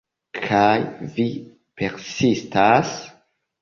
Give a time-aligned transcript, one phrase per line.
[0.45, 0.71] Kaj
[1.19, 1.27] vi
[1.83, 3.01] persistas?